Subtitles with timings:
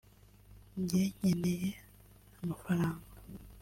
[0.81, 1.69] njye nkeneye
[2.41, 3.05] amafaranga